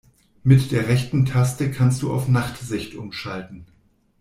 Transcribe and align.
Mit 0.41 0.71
der 0.71 0.87
rechten 0.87 1.27
Taste 1.27 1.69
kannst 1.69 2.01
du 2.01 2.11
auf 2.11 2.27
Nachtsicht 2.27 2.95
umschalten. 2.95 3.67